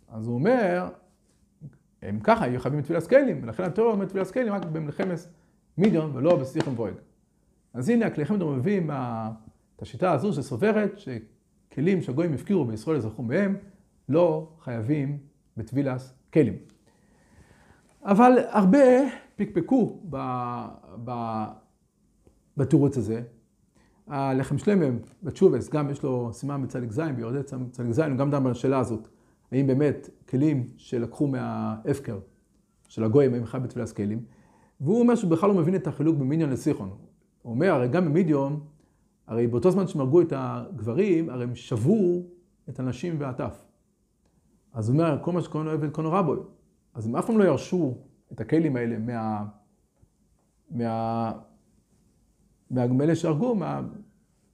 אז 0.08 0.26
הוא 0.26 0.34
אומר, 0.34 0.88
הם 2.02 2.20
ככה, 2.20 2.46
יהיו 2.46 2.60
חייבים 2.60 2.80
בתפילת 2.80 3.06
כלים, 3.06 3.40
ולכן 3.42 3.62
התיאוריה 3.62 3.94
אומרת 3.94 4.08
תפילת 4.08 4.30
כלים 4.30 4.52
רק 4.52 4.64
במלחמת 4.64 5.18
מידיון 5.78 6.10
ולא 6.14 6.36
בשיחם 6.36 6.72
ואוהג. 6.76 6.94
אז 7.74 7.88
הנה, 7.88 8.06
הכלי 8.06 8.24
חמד 8.24 8.42
מביאים 8.42 8.90
את 9.76 9.82
השיטה 9.82 10.12
הזו 10.12 10.32
שסוברת 10.32 10.98
שכלים 10.98 12.02
שהגויים 12.02 12.32
הפקירו 12.32 12.68
וישראל 12.68 12.96
יזרחו 12.96 13.22
מהם, 13.22 13.56
לא 14.08 14.48
חייבים 14.60 15.18
בטבילס 15.56 16.14
כלים. 16.32 16.54
אבל 18.02 18.32
הרבה 18.48 18.78
פקפקו 19.36 20.00
ב, 20.10 20.16
ב, 21.04 21.12
בתירוץ 22.56 22.98
הזה. 22.98 23.22
הלחם 24.06 24.58
שלמם 24.58 24.98
בתשובס, 25.22 25.68
גם 25.68 25.90
יש 25.90 26.02
לו 26.02 26.30
סימן 26.32 26.62
בצדיק 26.62 26.92
זין, 26.92 27.16
ביורדי 27.16 27.42
צדיק 27.70 27.92
זין, 27.92 28.10
הוא 28.10 28.18
גם 28.18 28.30
דן 28.30 28.44
בשאלה 28.44 28.78
הזאת. 28.78 29.08
האם 29.52 29.66
באמת 29.66 30.10
כלים 30.28 30.66
שלקחו 30.76 31.26
מההפקר 31.26 32.18
של 32.88 33.04
הגויים, 33.04 33.34
האם 33.34 33.46
חייב 33.46 33.62
בטבילס 33.62 33.92
כלים? 33.92 34.24
והוא 34.80 35.00
אומר 35.00 35.14
שהוא 35.14 35.30
בכלל 35.30 35.48
לא 35.48 35.54
מבין 35.54 35.74
את 35.74 35.86
החילוק 35.86 36.16
במיניון 36.16 36.50
לסיחון. 36.50 36.90
הוא 37.42 37.50
אומר, 37.52 37.72
הרי 37.72 37.88
גם 37.88 38.04
במידיון, 38.04 38.60
הרי 39.26 39.46
באותו 39.46 39.70
זמן 39.70 39.86
שהם 39.86 40.00
הרגו 40.00 40.20
את 40.20 40.32
הגברים, 40.36 41.30
הרי 41.30 41.44
הם 41.44 41.54
שבו 41.54 42.22
את 42.68 42.80
הנשים 42.80 43.16
והטף. 43.18 43.64
אז 44.72 44.88
הוא 44.88 44.94
אומר, 44.94 45.18
כל 45.22 45.32
מה 45.32 45.40
שקוראים 45.40 45.66
לו 45.66 45.72
עבד 45.72 45.90
קונו 45.90 46.12
רבוי. 46.12 46.38
אז 46.94 47.06
הם 47.06 47.16
אף 47.16 47.26
פעם 47.26 47.38
לא 47.38 47.44
ירשו 47.44 47.94
את 48.32 48.40
הכלים 48.40 48.76
האלה 48.76 48.98
מה... 48.98 49.44
מה... 50.70 51.32
מאלה 52.70 53.16
שהרגו, 53.16 53.54
מה... 53.54 53.80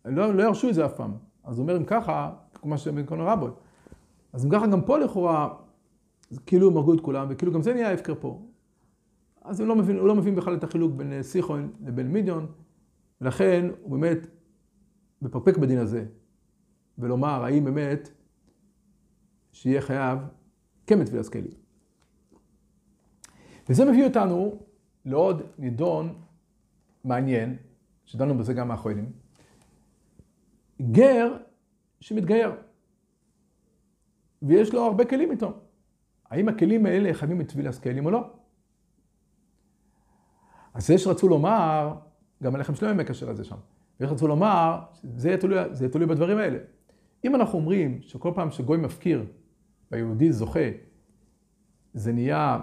לא, 0.04 0.34
לא 0.34 0.42
ירשו 0.42 0.68
את 0.68 0.74
זה 0.74 0.86
אף 0.86 0.92
פעם. 0.96 1.14
אז 1.44 1.58
הוא 1.58 1.62
אומר, 1.62 1.76
אם 1.76 1.84
ככה, 1.84 2.32
כמו 2.54 2.78
שעבד 2.78 3.06
קונו 3.06 3.24
רבוי. 3.26 3.50
אז 4.32 4.44
אם 4.44 4.50
ככה, 4.50 4.66
גם 4.66 4.82
פה 4.82 4.98
לכאורה, 4.98 5.54
כאילו 6.46 6.70
הם 6.70 6.76
הרגו 6.76 6.94
את 6.94 7.00
כולם, 7.00 7.26
וכאילו 7.30 7.52
גם 7.52 7.62
זה 7.62 7.74
נהיה 7.74 7.92
הפקר 7.92 8.14
פה. 8.20 8.42
אז 9.42 9.60
הוא 9.60 9.68
לא 9.68 9.76
מבין, 9.76 9.96
הוא 9.96 10.08
לא 10.08 10.14
מבין 10.14 10.34
בכלל 10.34 10.54
את 10.54 10.64
החילוק 10.64 10.92
בין 10.92 11.22
סיחון 11.22 11.72
לבין 11.84 12.12
מידיון, 12.12 12.46
ולכן 13.20 13.70
הוא 13.82 13.90
באמת 13.90 14.26
מפקפק 15.22 15.56
בדין 15.56 15.78
הזה, 15.78 16.04
ולומר 16.98 17.44
האם 17.44 17.64
באמת 17.64 18.08
שיהיה 19.52 19.80
חייב 19.80 20.18
כן 20.86 21.00
בטבילת 21.00 21.28
כלים. 21.28 21.52
וזה 23.68 23.84
מביא 23.84 24.04
אותנו 24.04 24.58
לעוד 25.04 25.42
נידון 25.58 26.22
מעניין, 27.04 27.56
שדנו 28.04 28.38
בזה 28.38 28.54
גם 28.54 28.70
האחרונים, 28.70 29.12
גר 30.82 31.36
שמתגייר, 32.00 32.52
ויש 34.42 34.74
לו 34.74 34.82
הרבה 34.82 35.04
כלים 35.04 35.30
איתו. 35.30 35.52
האם 36.30 36.48
הכלים 36.48 36.86
האלה 36.86 37.14
חייבים 37.14 37.38
בטבילת 37.38 37.74
כלים 37.74 38.06
או 38.06 38.10
לא? 38.10 38.30
אז 40.74 40.86
זה 40.86 40.98
שרצו 40.98 41.28
לומר, 41.28 41.94
גם 42.42 42.54
הלחם 42.54 42.74
שלהם 42.74 42.96
מקשר 42.96 43.30
לזה 43.30 43.44
שם. 43.44 43.56
ויש 44.02 44.10
רצו 44.10 44.28
לומר, 44.28 44.78
זה 45.02 45.36
תלוי, 45.36 45.58
זה 45.70 45.88
תלוי 45.88 46.06
בדברים 46.06 46.38
האלה. 46.38 46.58
אם 47.24 47.34
אנחנו 47.34 47.58
אומרים 47.58 47.98
שכל 48.02 48.32
פעם 48.34 48.50
שגוי 48.50 48.78
מפקיר 48.78 49.24
והיהודי 49.90 50.32
זוכה, 50.32 50.68
זה 51.94 52.12
נהיה, 52.12 52.60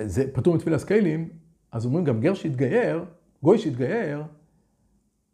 זה 0.00 0.32
פטור 0.32 0.54
מתפילה 0.54 0.78
סקיילים, 0.78 1.28
אז 1.72 1.86
אומרים 1.86 2.04
גם 2.04 2.20
גר 2.20 2.34
שהתגייר, 2.34 3.04
גוי 3.42 3.58
שהתגייר, 3.58 4.22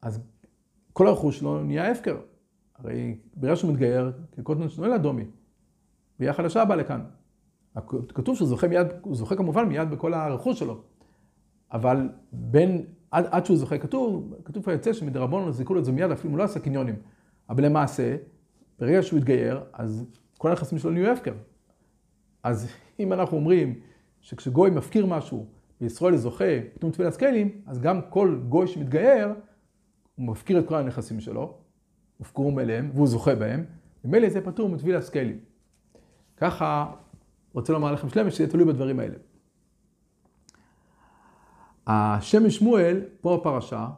אז 0.03 0.21
כל 0.93 1.07
הרכוש 1.07 1.39
שלו 1.39 1.65
נהיה 1.65 1.91
הפקר. 1.91 2.17
הרי 2.75 3.19
ברגע 3.37 3.57
שהוא 3.57 3.73
מתגייר, 3.73 4.13
כקוטנון 4.33 4.69
שנואל 4.69 4.93
אדומי, 4.93 5.25
בריאה 6.19 6.33
חדשה 6.33 6.65
באה 6.65 6.77
לכאן. 6.77 7.01
כתוב 8.15 8.37
שהוא 8.37 8.49
זוכה 8.49 8.69
מיד, 8.69 8.87
הוא 9.01 9.17
זוכה 9.17 9.37
כמובן 9.37 9.69
מיד 9.69 9.91
בכל 9.91 10.15
הרכוש 10.15 10.59
שלו. 10.59 10.81
אבל 11.73 12.09
בין, 12.33 12.87
עד, 13.11 13.27
עד 13.31 13.47
שהוא 13.47 13.57
זוכה, 13.57 13.79
כתוב, 13.79 14.35
כתוב 14.45 14.65
פה 14.65 14.73
יוצא 14.73 14.93
שמדרבנו 14.93 15.53
זיכו 15.53 15.75
לו 15.75 15.81
את 15.81 15.85
זה 15.85 15.93
מיד, 15.93 16.11
אפילו 16.11 16.31
הוא 16.31 16.39
לא 16.39 16.43
עשה 16.43 16.61
קניונים. 16.61 16.95
אבל 17.49 17.65
למעשה, 17.65 18.17
ברגע 18.79 19.03
שהוא 19.03 19.19
התגייר, 19.19 19.61
אז 19.73 20.05
כל 20.39 20.51
הנכסים 20.51 20.79
שלו 20.79 20.91
נהיו 20.91 21.13
הפקר. 21.13 21.35
אז 22.43 22.69
אם 23.01 23.13
אנחנו 23.13 23.37
אומרים 23.37 23.81
שכשגוי 24.21 24.71
מפקיר 24.71 25.07
משהו, 25.07 25.47
וישראל 25.81 26.17
זוכה 26.17 26.45
פתאום 26.75 26.91
תפילת 26.93 27.13
סקיילים, 27.13 27.63
אז 27.67 27.81
גם 27.81 28.01
כל 28.09 28.41
גוי 28.49 28.67
שמתגייר, 28.67 29.29
הוא 30.15 30.27
מפקיר 30.27 30.59
את 30.59 30.69
כל 30.69 30.75
הנכסים 30.75 31.21
שלו, 31.21 31.55
הופקרו 32.19 32.51
מאליהם, 32.51 32.91
והוא 32.95 33.07
זוכה 33.07 33.35
בהם, 33.35 33.65
ומילא 34.05 34.29
זה 34.29 34.41
פטור 34.41 34.69
מתפילת 34.69 35.03
סקיילים. 35.03 35.39
ככה 36.37 36.93
רוצה 37.53 37.73
לומר 37.73 37.93
לכם 37.93 38.09
שלמה 38.09 38.31
שזה 38.31 38.51
תלוי 38.51 38.65
בדברים 38.65 39.01
האלה. 39.01 39.15
השם 41.89 42.47
משמואל, 42.47 43.01
פה 43.21 43.37
בפרשה, 43.37 43.89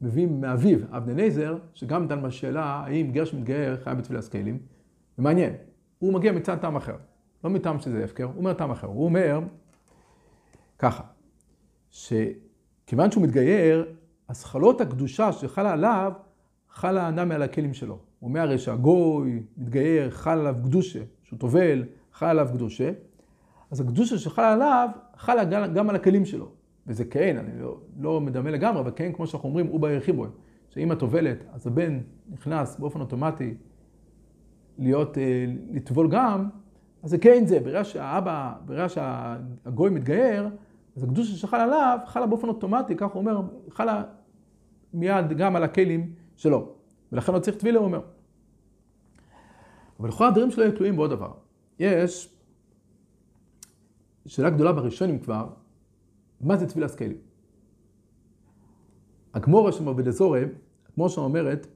מביא 0.00 0.26
מאביו, 0.26 0.78
אבנניזר, 0.90 1.58
שגם 1.74 2.08
דן 2.08 2.22
בשאלה 2.22 2.64
האם 2.64 3.10
גר 3.10 3.24
שמתגייר 3.24 3.76
חייב 3.84 3.98
בתפילת 3.98 4.20
סקיילים. 4.20 4.58
ומעניין, 5.18 5.52
הוא 5.98 6.12
מגיע 6.12 6.32
מצד 6.32 6.56
טעם 6.56 6.76
אחר, 6.76 6.96
לא 7.44 7.50
מטעם 7.50 7.80
שזה 7.80 8.04
הפקר, 8.04 8.24
הוא 8.24 8.36
אומר 8.36 8.52
טעם 8.52 8.70
אחר. 8.70 8.86
הוא 8.86 9.04
אומר 9.04 9.40
ככה, 10.78 11.02
שכיוון 11.90 13.10
שהוא 13.10 13.22
מתגייר, 13.22 13.86
אז 14.28 14.44
חלות 14.44 14.80
הקדושה 14.80 15.32
שחלה 15.32 15.72
עליו, 15.72 16.12
חלה 16.70 17.10
נמי 17.10 17.34
על 17.34 17.42
הכלים 17.42 17.74
שלו. 17.74 17.98
הוא 18.18 18.28
אומר 18.28 18.40
הרי 18.40 18.58
שהגוי 18.58 19.42
מתגייר, 19.56 20.10
חל 20.10 20.38
עליו 20.38 20.54
קדושה, 20.64 21.00
שהוא 21.22 21.38
טובל, 21.38 21.84
חל 22.12 22.26
עליו 22.26 22.48
קדושה, 22.52 22.90
אז 23.70 23.80
הקדושה 23.80 24.18
שחלה 24.18 24.52
עליו, 24.52 24.88
חלה 25.16 25.44
גם 25.44 25.90
על 25.90 25.96
הכלים 25.96 26.24
שלו. 26.24 26.55
וזה 26.86 27.04
כן, 27.04 27.36
אני 27.36 27.60
לא, 27.62 27.80
לא 28.00 28.20
מדמה 28.20 28.50
לגמרי, 28.50 28.80
אבל 28.80 28.90
כן, 28.96 29.12
כמו 29.12 29.26
שאנחנו 29.26 29.48
אומרים, 29.48 29.66
הוא 29.66 29.80
בירחיבוי. 29.80 30.28
שאם 30.70 30.92
את 30.92 30.98
טובלת, 30.98 31.44
אז 31.52 31.66
הבן 31.66 32.00
נכנס 32.28 32.78
באופן 32.78 33.00
אוטומטי 33.00 33.54
להיות, 34.78 35.18
אה, 35.18 35.46
לטבול 35.70 36.08
גם, 36.10 36.48
אז 37.02 37.10
זה 37.10 37.18
כן 37.18 37.46
זה. 37.46 37.60
ברגע 37.60 37.84
שהאבא, 37.84 38.52
ברגע 38.64 38.88
שהגוי 38.88 39.90
מתגייר, 39.90 40.48
אז 40.96 41.02
הקדושה 41.02 41.36
שחלה 41.36 41.62
עליו, 41.62 41.98
חלה 42.06 42.26
באופן 42.26 42.48
אוטומטי, 42.48 42.96
כך 42.96 43.10
הוא 43.10 43.20
אומר, 43.20 43.40
חלה 43.70 44.02
מיד 44.94 45.28
גם 45.36 45.56
על 45.56 45.62
הכלים 45.62 46.12
שלו. 46.36 46.72
ולכן 47.12 47.32
לא 47.32 47.38
צריך 47.38 47.56
טבילה, 47.56 47.78
הוא 47.78 47.86
אומר. 47.86 48.00
אבל 50.00 50.08
לכל 50.08 50.26
הדברים 50.26 50.50
שלו 50.50 50.62
יהיו 50.62 50.76
תלויים 50.76 50.96
בעוד 50.96 51.10
דבר. 51.10 51.32
יש 51.78 52.36
שאלה 54.26 54.50
גדולה 54.50 54.72
בראשונים 54.72 55.18
כבר, 55.18 55.46
מה 56.40 56.56
זה 56.56 56.66
תפילת 56.66 56.90
סקיילים? 56.90 57.18
הגמורה 59.34 59.72
שם 59.72 59.96
בדזורי, 59.96 60.44
כמו 60.94 61.08
שאומרת, 61.08 61.66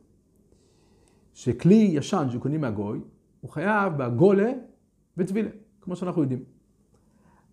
שכלי 1.34 1.90
ישן 1.92 2.26
שקונים 2.32 2.60
מהגוי, 2.60 3.00
הוא 3.40 3.50
חייב 3.50 3.92
בהגולה 3.96 4.52
וטבילה, 5.16 5.50
כמו 5.80 5.96
שאנחנו 5.96 6.22
יודעים. 6.22 6.44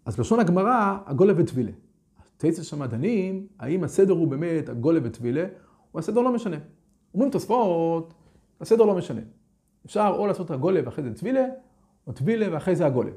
אז 0.05 0.19
לשון 0.19 0.39
הגמרא, 0.39 0.97
הגולה 1.05 1.33
וטבילה. 1.37 1.71
תצא 2.37 2.63
שם 2.63 2.85
דנים, 2.85 3.47
האם 3.59 3.83
הסדר 3.83 4.13
הוא 4.13 4.27
באמת 4.27 4.69
הגולה 4.69 4.99
וטבילה, 5.03 5.45
או 5.93 5.99
הסדר 5.99 6.21
לא 6.21 6.33
משנה. 6.33 6.57
אומרים 7.13 7.31
תוספות, 7.31 8.13
הסדר 8.61 8.85
לא 8.85 8.95
משנה. 8.95 9.21
אפשר 9.85 10.13
או 10.17 10.27
לעשות 10.27 10.51
הגולה 10.51 10.81
ואחרי 10.85 11.03
זה 11.03 11.13
טבילה, 11.13 11.45
או 12.07 12.11
טבילה 12.11 12.53
ואחרי 12.53 12.75
זה 12.75 12.85
הגולה. 12.85 13.11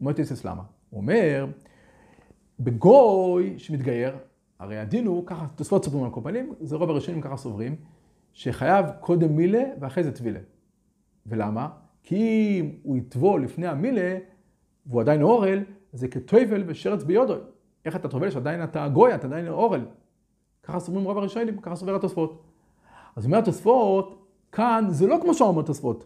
אומר 0.00 0.12
תצא 0.12 0.48
למה? 0.48 0.62
הוא 0.90 1.00
אומר, 1.00 1.46
בגוי 2.64 3.58
שמתגייר, 3.58 4.16
הרי 4.58 4.78
הדין 4.78 5.06
הוא, 5.06 5.26
ככה 5.26 5.46
תוספות 5.54 5.84
סופרים 5.84 6.04
על 6.04 6.10
כל 6.10 6.20
פנים, 6.24 6.52
זה 6.60 6.76
רוב 6.76 6.90
הראשונים 6.90 7.20
ככה 7.20 7.36
סוברים, 7.36 7.76
שחייב 8.32 8.86
קודם 9.00 9.36
מילה 9.36 9.62
ואחרי 9.80 10.04
זה 10.04 10.12
טבילה. 10.12 10.40
ולמה? 11.26 11.68
כי 12.02 12.16
אם 12.60 12.70
הוא 12.82 12.96
יטבול 12.96 13.44
לפני 13.44 13.66
המילה, 13.66 14.18
והוא 14.86 15.00
עדיין 15.00 15.22
אורל, 15.22 15.64
זה 15.92 16.08
כטויבל 16.08 16.64
ושרץ 16.66 17.02
ביודו. 17.02 17.34
איך 17.84 17.96
אתה 17.96 18.08
טובל 18.08 18.30
שעדיין 18.30 18.64
אתה 18.64 18.88
גוי, 18.88 19.14
אתה 19.14 19.26
עדיין 19.26 19.48
אורל. 19.48 19.84
ככה 20.62 20.80
סוברים 20.80 21.04
רוב 21.04 21.18
הראשונים, 21.18 21.60
ככה 21.60 21.76
סובר 21.76 21.94
התוספות. 21.94 22.42
אז 23.16 23.24
אומר 23.24 23.38
התוספות, 23.38 24.26
כאן 24.52 24.84
זה 24.88 25.06
לא 25.06 25.18
כמו 25.22 25.34
שאומר 25.34 25.60
התוספות. 25.60 26.04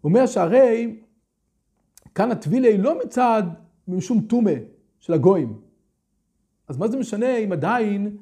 הוא 0.00 0.08
אומר 0.08 0.26
שהרי 0.26 0.96
כאן 2.14 2.30
הטבילה 2.30 2.68
היא 2.68 2.78
לא 2.78 2.98
מצד 3.04 3.42
משום 3.88 4.20
טומא, 4.20 4.52
של 5.06 5.12
הגויים. 5.12 5.60
אז 6.68 6.78
מה 6.78 6.88
זה 6.88 6.96
משנה 6.96 7.36
אם 7.36 7.52
עדיין 7.52 8.16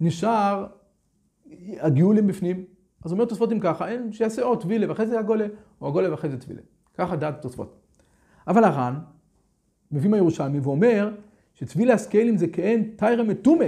נשאר 0.00 0.66
הגאולים 1.80 2.26
בפנים? 2.26 2.64
אז 3.04 3.12
אומר 3.12 3.24
תוספות 3.24 3.52
אם 3.52 3.60
ככה, 3.60 3.88
אין, 3.88 4.12
שיעשה 4.12 4.42
או 4.42 4.56
טבילה 4.56 4.88
ואחרי 4.88 5.06
זה 5.06 5.18
הגולה, 5.18 5.46
או 5.80 5.88
הגולה 5.88 6.10
ואחרי 6.10 6.30
זה 6.30 6.40
טבילה. 6.40 6.60
ככה 6.94 7.16
דעת 7.16 7.42
תוספות. 7.42 7.80
אבל 8.48 8.64
הר"ן 8.64 8.98
מביא 9.90 10.10
מהירושלמי 10.10 10.58
ואומר 10.60 11.14
שטבילה 11.54 11.94
הסקיילים 11.94 12.36
זה 12.36 12.48
כאין 12.48 12.94
תיירה 12.96 13.22
מתומה. 13.22 13.64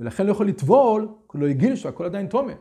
ולכן 0.00 0.26
לא 0.26 0.30
יכול 0.30 0.48
לטבול, 0.48 1.08
כי 1.32 1.38
לא 1.38 1.46
הגיל 1.46 1.76
שהכל 1.76 2.04
עדיין 2.04 2.26
תומה. 2.26 2.52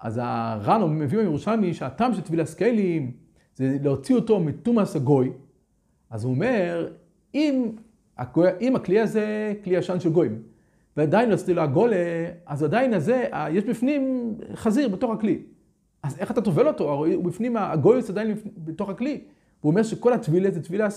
אז 0.00 0.20
הר"ן 0.22 0.98
מביא 0.98 1.18
בירושלמי 1.18 1.74
שהטעם 1.74 2.14
של 2.14 2.20
טביל 2.20 2.40
הסקיילים 2.40 3.12
זה 3.54 3.76
להוציא 3.82 4.14
אותו 4.14 4.40
מתומאס 4.40 4.96
הגוי. 4.96 5.32
אז 6.10 6.24
הוא 6.24 6.34
אומר, 6.34 6.92
אם, 7.34 7.70
אם 8.60 8.76
הכלי 8.76 9.00
הזה 9.00 9.54
כלי 9.64 9.76
ישן 9.76 10.00
של 10.00 10.10
גויים, 10.10 10.42
ועדיין 10.96 11.28
לא 11.28 11.34
עשיתי 11.34 11.54
לו 11.54 11.62
הגולה, 11.62 11.96
אז 12.46 12.62
עדיין 12.62 12.94
הזה, 12.94 13.26
יש 13.50 13.64
בפנים 13.64 14.34
חזיר 14.54 14.88
בתוך 14.88 15.10
הכלי. 15.10 15.42
אז 16.02 16.18
איך 16.18 16.30
אתה 16.30 16.40
טובל 16.40 16.68
אותו? 16.68 16.90
הרי 16.90 17.14
הוא 17.14 17.24
בפנים, 17.24 17.56
הגויוס 17.56 18.10
עדיין 18.10 18.34
בתוך 18.56 18.88
הכלי. 18.88 19.20
הוא 19.60 19.70
אומר 19.70 19.82
שכל 19.82 20.12
הטבילה 20.12 20.50
זה 20.50 20.62
טבילה, 20.62 20.88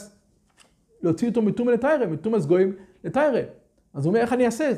להוציא 1.01 1.29
אותו 1.29 1.41
מתומה 1.41 1.71
לתיירה, 1.71 2.07
מתומאס 2.07 2.45
גויים 2.45 2.73
לתיירה. 3.03 3.41
אז 3.93 4.05
הוא 4.05 4.11
אומר, 4.11 4.21
איך 4.21 4.33
אני 4.33 4.45
אעשה? 4.45 4.71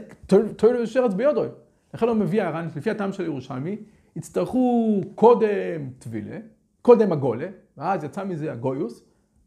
טויל 0.56 0.76
ושרץ 0.82 1.14
ביודוי. 1.14 1.48
לכן 1.94 2.08
הוא 2.08 2.16
מביא 2.16 2.44
הר"ן, 2.44 2.68
לפי 2.76 2.90
הטעם 2.90 3.14
של 3.14 3.24
ירושלמי, 3.24 3.78
יצטרכו 4.16 5.02
קודם 5.16 5.90
טבילה, 6.00 6.38
קודם 6.82 7.12
הגולה, 7.12 7.48
ואז 7.78 8.04
יצא 8.04 8.24
מזה 8.24 8.52
הגויוס, 8.52 9.04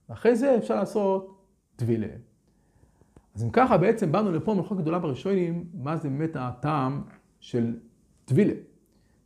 ואחרי 0.09 0.37
זה 0.37 0.57
אפשר 0.57 0.75
לעשות 0.75 1.38
טבילה. 1.79 2.07
אז 3.35 3.45
אם 3.45 3.51
ככה 3.51 3.79
בעצם 3.79 4.13
באנו 4.13 4.33
לפה 4.33 4.55
מחוק 4.55 4.79
גדולה 4.79 4.99
בראשונים, 4.99 5.65
מה 5.75 5.97
זה 5.97 6.09
באמת 6.09 6.37
הטעם 6.37 7.03
של 7.41 7.77
טבילה. 8.25 8.55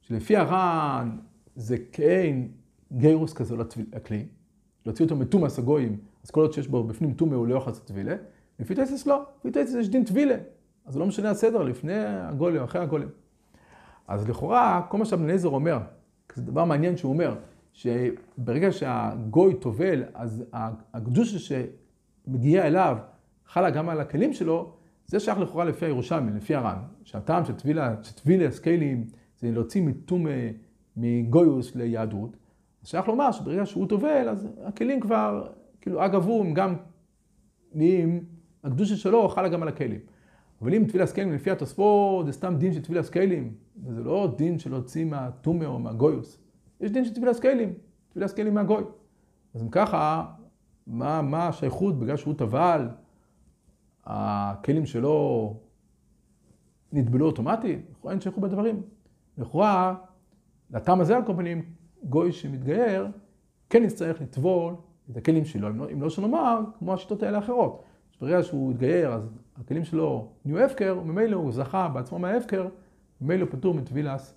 שלפי 0.01 0.37
הר"ן 0.37 1.19
זה 1.57 1.77
כאין 1.93 2.49
גירוס 2.93 3.33
כזה 3.33 3.57
לכלי, 3.93 4.27
להוציא 4.87 5.05
אותו 5.05 5.17
מתומאס 5.17 5.59
הגויים, 5.59 5.99
אז 6.25 6.31
כל 6.31 6.41
עוד 6.41 6.53
שיש 6.53 6.69
בו 6.69 6.85
בפנים 6.85 7.15
טומא 7.15 7.35
הוא 7.35 7.47
לא 7.47 7.55
יכול 7.55 7.71
לעשות 7.71 7.87
טבילה, 7.87 8.17
לפי 8.59 8.75
טייסס 8.75 9.07
לא, 9.07 9.23
לפי 9.39 9.51
טייסס 9.51 9.75
יש 9.75 9.89
דין 9.89 10.05
טבילה, 10.05 10.37
אז 10.87 10.97
לא 10.97 11.07
משנה 11.07 11.31
הסדר 11.31 11.63
לפני 11.63 11.99
הגולם 12.07 12.63
אחרי 12.63 12.83
הגולם. 12.83 13.09
אז 14.09 14.29
לכאורה, 14.29 14.83
כל 14.89 14.99
מה 14.99 15.05
שאבן 15.05 15.25
אליעזר 15.25 15.49
אומר, 15.49 15.79
זה 16.35 16.43
דבר 16.43 16.65
מעניין 16.65 16.97
שהוא 16.97 17.13
אומר, 17.13 17.35
שברגע 17.73 18.73
שהגוי 18.73 19.55
טובל, 19.55 20.05
אז 20.15 20.45
הקדושה 20.93 21.39
שמגיעה 22.25 22.67
אליו 22.67 22.97
חלה 23.47 23.71
גם 23.71 23.89
על 23.89 24.01
הכלים 24.01 24.33
שלו, 24.33 24.73
זה 25.07 25.21
שייך 25.21 25.39
לכאורה 25.39 25.65
לפי 25.65 25.85
הירושלמי, 25.85 26.33
לפי 26.33 26.55
הר"ן, 26.55 26.79
שהטעם 27.05 27.45
של 27.45 27.55
טבילה, 27.55 27.95
שטבילה 28.03 28.51
סקיילים, 28.51 29.07
זה 29.39 29.51
להוציא 29.51 29.83
מתום 29.83 30.27
מגויוס 30.97 31.77
ליהדות, 31.77 32.37
אז 32.83 32.89
שייך 32.89 33.09
לומר 33.09 33.33
שברגע 33.33 33.67
שהוא 33.67 33.89
טובל, 33.89 34.29
אז 34.29 34.49
הכלים 34.65 35.01
כבר, 35.01 35.47
כאילו 35.81 36.05
אגב 36.05 36.27
הוא, 36.27 36.45
הם 36.45 36.55
גם 36.55 36.75
נהיים, 37.75 38.25
הקדושה 38.65 38.97
שלו 38.97 39.29
חלה 39.29 39.49
גם 39.49 39.63
על 39.63 39.69
הכלים. 39.69 40.01
אבל 40.63 40.75
אם 40.75 40.85
טבילה 40.89 41.07
סקיילים 41.07 41.35
לפי 41.35 41.51
התוספות, 41.51 42.27
זה 42.27 42.33
סתם 42.33 42.55
דין 42.59 42.73
של 42.73 42.83
טבילה 42.83 43.03
סקיילים, 43.03 43.55
זה 43.89 44.03
לא 44.03 44.35
דין 44.37 44.59
של 44.59 44.71
להוציא 44.71 45.05
מהטומא 45.05 45.65
או 45.65 45.79
מהגויוס. 45.79 46.39
יש 46.81 46.91
דין 46.91 47.05
של 47.05 47.15
טבילה 47.15 47.35
סקיילים, 47.35 47.73
טבילה 48.09 48.29
סקיילים 48.29 48.55
מהגוי. 48.55 48.85
אז 49.55 49.63
אם 49.63 49.69
ככה, 49.69 50.25
מה, 50.87 51.23
מה 51.23 51.49
השייכות 51.49 51.99
בגלל 51.99 52.17
שהוא 52.17 52.35
טבל, 52.35 52.89
הכלים 54.05 54.87
שלו 54.87 55.57
נטבלו 56.93 57.27
אוטומטי? 57.27 57.79
לכאורה 57.91 58.13
אין 58.13 58.21
שייכות 58.21 58.43
בדברים. 58.43 58.83
לכאורה, 59.39 59.95
לטעם 60.71 61.01
הזה 61.01 61.17
על 61.17 61.25
כל 61.27 61.33
פנים, 61.37 61.63
גוי 62.05 62.33
שמתגייר, 62.33 63.09
כן 63.71 63.83
יצטרך 63.85 64.21
לטבול 64.21 64.75
את 65.11 65.17
הכלים 65.17 65.45
שלו, 65.45 65.69
אם 65.69 65.79
לא, 65.79 65.87
אם 65.93 66.03
לא 66.03 66.11
שנאמר, 66.11 66.61
כמו 66.79 66.95
השיטות 66.95 67.23
האלה 67.23 67.39
האחרות. 67.39 67.83
ברגע 68.21 68.43
שהוא 68.43 68.71
התגייר, 68.71 69.13
אז 69.13 69.31
הכלים 69.57 69.85
שלו 69.85 70.29
נהיו 70.45 70.59
הפקר, 70.59 70.99
וממילא 71.01 71.37
הוא 71.37 71.53
זכה 71.53 71.89
בעצמו 71.89 72.19
מההפקר, 72.19 72.69
וממילא 73.21 73.47
פטור 73.51 73.75
מטבילס 73.75 74.35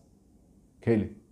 כלים. 0.83 1.24